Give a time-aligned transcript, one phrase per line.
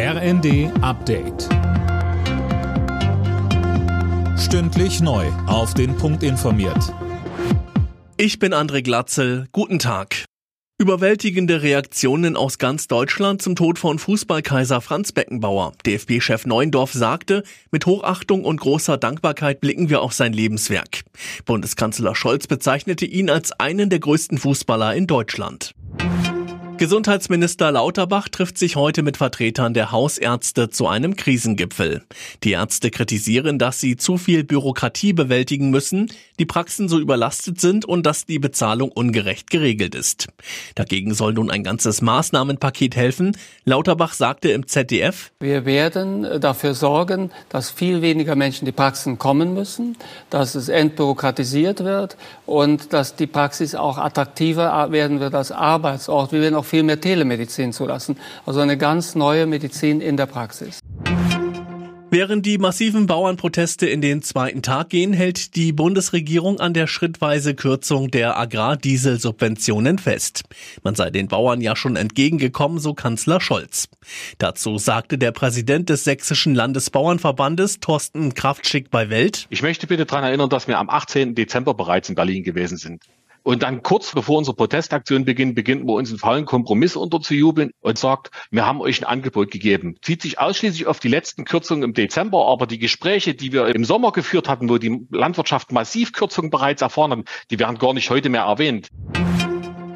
[0.00, 1.48] RND Update.
[4.38, 5.26] Stündlich neu.
[5.48, 6.94] Auf den Punkt informiert.
[8.16, 9.48] Ich bin André Glatzel.
[9.50, 10.24] Guten Tag.
[10.80, 15.72] Überwältigende Reaktionen aus ganz Deutschland zum Tod von Fußballkaiser Franz Beckenbauer.
[15.84, 17.42] DFB-Chef Neuendorf sagte,
[17.72, 21.00] mit Hochachtung und großer Dankbarkeit blicken wir auf sein Lebenswerk.
[21.44, 25.72] Bundeskanzler Scholz bezeichnete ihn als einen der größten Fußballer in Deutschland.
[26.78, 32.02] Gesundheitsminister Lauterbach trifft sich heute mit Vertretern der Hausärzte zu einem Krisengipfel.
[32.44, 37.84] Die Ärzte kritisieren, dass sie zu viel Bürokratie bewältigen müssen, die Praxen so überlastet sind
[37.84, 40.28] und dass die Bezahlung ungerecht geregelt ist.
[40.76, 43.36] Dagegen soll nun ein ganzes Maßnahmenpaket helfen.
[43.64, 49.52] Lauterbach sagte im ZDF, Wir werden dafür sorgen, dass viel weniger Menschen die Praxen kommen
[49.52, 49.96] müssen,
[50.30, 52.16] dass es entbürokratisiert wird
[52.46, 56.30] und dass die Praxis auch attraktiver werden wird als Arbeitsort.
[56.30, 58.16] Wir werden auch viel mehr Telemedizin zulassen.
[58.46, 60.80] Also eine ganz neue Medizin in der Praxis.
[62.10, 67.54] Während die massiven Bauernproteste in den zweiten Tag gehen, hält die Bundesregierung an der schrittweise
[67.54, 70.44] Kürzung der Agrardieselsubventionen fest.
[70.82, 73.90] Man sei den Bauern ja schon entgegengekommen, so Kanzler Scholz.
[74.38, 79.46] Dazu sagte der Präsident des Sächsischen Landesbauernverbandes, Thorsten Kraftschick bei Welt.
[79.50, 81.34] Ich möchte bitte daran erinnern, dass wir am 18.
[81.34, 83.02] Dezember bereits in Berlin gewesen sind.
[83.48, 87.96] Und dann kurz bevor unsere Protestaktion beginnt, beginnt man uns einen faulen Kompromiss unterzujubeln und
[87.96, 89.96] sagt, wir haben euch ein Angebot gegeben.
[90.02, 93.86] Zieht sich ausschließlich auf die letzten Kürzungen im Dezember, aber die Gespräche, die wir im
[93.86, 98.10] Sommer geführt hatten, wo die Landwirtschaft massiv Kürzungen bereits erfahren hat, die werden gar nicht
[98.10, 98.90] heute mehr erwähnt.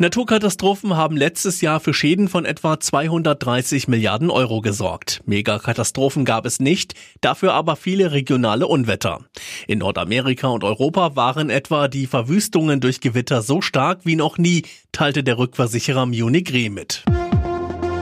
[0.00, 5.20] Naturkatastrophen haben letztes Jahr für Schäden von etwa 230 Milliarden Euro gesorgt.
[5.26, 9.20] Megakatastrophen gab es nicht, dafür aber viele regionale Unwetter.
[9.66, 14.62] In Nordamerika und Europa waren etwa die Verwüstungen durch Gewitter so stark wie noch nie,
[14.90, 17.04] teilte der Rückversicherer Munich Re mit.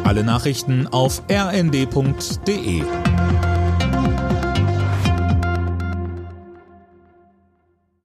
[0.04, 2.84] Alle Nachrichten auf rnd.de